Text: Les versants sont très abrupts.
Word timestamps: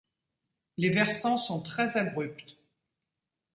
Les 0.77 0.89
versants 0.89 1.37
sont 1.37 1.61
très 1.61 1.95
abrupts. 1.95 2.57